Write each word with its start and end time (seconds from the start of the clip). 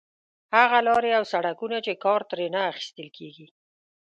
هغه 0.57 0.79
لارې 0.87 1.11
او 1.19 1.23
سړکونه 1.33 1.77
چې 1.85 1.93
کار 2.03 2.21
ترې 2.29 2.45
نه 2.55 2.61
اخیستل 2.71 3.07
کېږي. 3.17 3.47